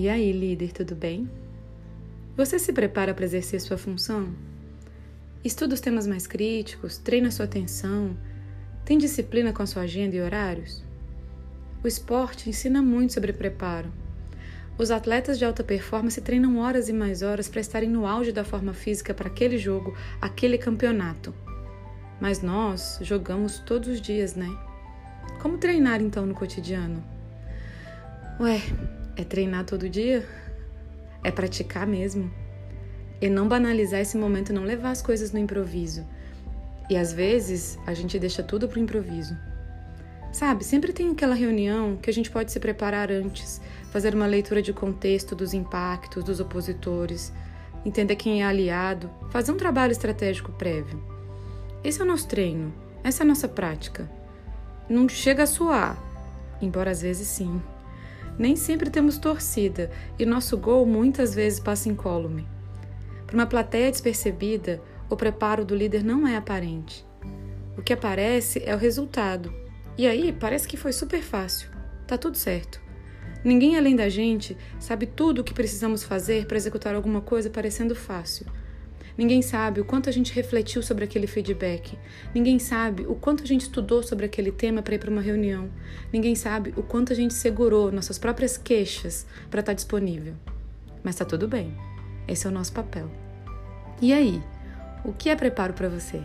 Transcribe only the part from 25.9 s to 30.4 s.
então no cotidiano? Ué, é treinar todo dia?